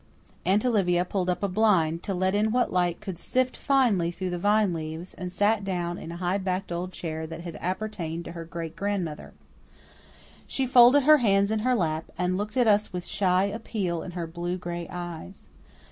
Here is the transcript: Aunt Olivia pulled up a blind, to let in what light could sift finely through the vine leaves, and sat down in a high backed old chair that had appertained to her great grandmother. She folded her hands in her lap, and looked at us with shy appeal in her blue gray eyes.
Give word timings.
Aunt 0.47 0.65
Olivia 0.65 1.05
pulled 1.05 1.29
up 1.29 1.43
a 1.43 1.47
blind, 1.47 2.01
to 2.01 2.15
let 2.15 2.33
in 2.33 2.51
what 2.51 2.73
light 2.73 2.99
could 3.01 3.19
sift 3.19 3.55
finely 3.55 4.09
through 4.09 4.31
the 4.31 4.39
vine 4.39 4.73
leaves, 4.73 5.13
and 5.13 5.31
sat 5.31 5.63
down 5.63 5.99
in 5.99 6.11
a 6.11 6.17
high 6.17 6.39
backed 6.39 6.71
old 6.71 6.91
chair 6.91 7.27
that 7.27 7.41
had 7.41 7.55
appertained 7.61 8.25
to 8.25 8.31
her 8.31 8.43
great 8.43 8.75
grandmother. 8.75 9.35
She 10.47 10.65
folded 10.65 11.03
her 11.03 11.17
hands 11.17 11.51
in 11.51 11.59
her 11.59 11.75
lap, 11.75 12.05
and 12.17 12.35
looked 12.35 12.57
at 12.57 12.65
us 12.65 12.91
with 12.91 13.05
shy 13.05 13.43
appeal 13.43 14.01
in 14.01 14.13
her 14.17 14.25
blue 14.25 14.57
gray 14.57 14.87
eyes. 14.89 15.49